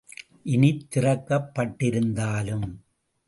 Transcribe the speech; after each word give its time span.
இனித் 0.43 0.87
திறக்கப் 0.89 1.51
பட்டிருந்தாலும். 1.55 2.67